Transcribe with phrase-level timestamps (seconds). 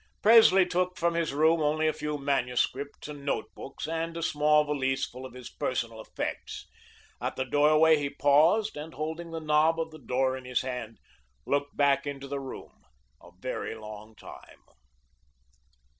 [0.23, 4.63] Presley took from his room only a few manuscripts and note books, and a small
[4.63, 6.65] valise full of his personal effects;
[7.21, 10.97] at the doorway he paused and, holding the knob of the door in his hand,
[11.45, 12.81] looked back into the room
[13.21, 14.63] a very long time.